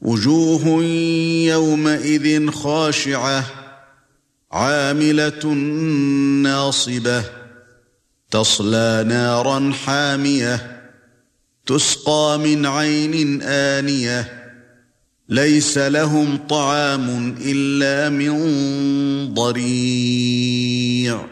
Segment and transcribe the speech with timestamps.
[0.00, 0.66] وجوه
[1.44, 3.44] يومئذ خاشعة
[4.52, 5.46] عاملة
[6.42, 7.24] ناصبة
[8.30, 10.80] تصلى نارا حامية
[11.66, 14.39] تسقى من عين آنية.
[15.30, 18.34] ليس لهم طعام إلا من
[19.34, 21.26] ضريع.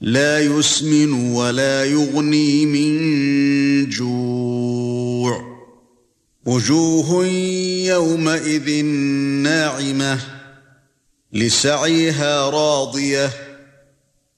[0.00, 5.54] لا يسمن ولا يغني من جوع.
[6.46, 7.26] وجوه
[7.86, 8.84] يومئذ
[9.42, 10.18] ناعمة
[11.32, 13.30] لسعيها راضية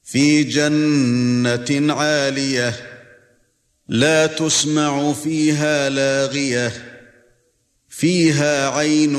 [0.05, 2.75] في جنة عالية
[3.89, 6.96] لا تسمع فيها لاغية.
[7.89, 9.17] فيها عين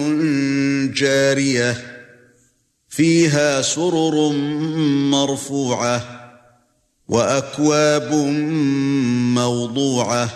[0.94, 1.98] جارية
[2.90, 4.30] فيها سرر
[5.12, 6.18] مرفوعة
[7.08, 8.14] وأكواب
[9.34, 10.30] موضوعة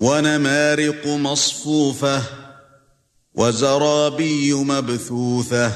[0.00, 2.22] ونمارق مصفوفة
[3.34, 5.72] وزرابي مبثوثة.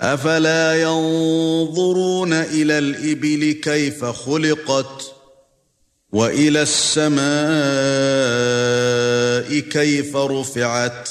[0.00, 5.14] أفلا ينظرون إلى الإبل كيف خلقت
[6.12, 7.18] وإلى السماء
[9.46, 11.08] كيف رفعت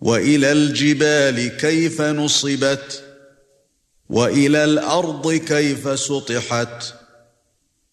[0.00, 3.02] وإلى الجبال كيف نصبت
[4.10, 6.94] وإلى الأرض كيف سطحت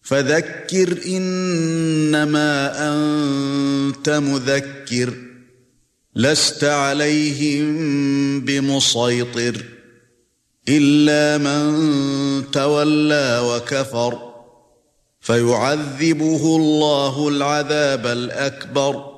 [0.02, 5.14] فذكر إنما أنت مذكر
[6.16, 7.64] لست عليهم
[8.40, 9.64] بمسيطر
[10.68, 14.28] إلا من تولى وكفر
[15.20, 19.17] فيعذبه الله العذاب الأكبر